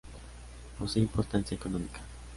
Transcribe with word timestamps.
Posee 0.79 0.99
importancia 0.99 1.53
económica. 1.55 1.99